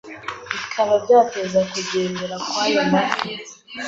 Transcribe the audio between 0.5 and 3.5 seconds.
bikaba byateza gukendera kw’ayo mafi.